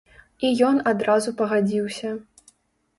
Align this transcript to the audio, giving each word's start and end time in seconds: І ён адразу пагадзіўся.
І 0.49 0.51
ён 0.69 0.81
адразу 0.93 1.37
пагадзіўся. 1.45 2.19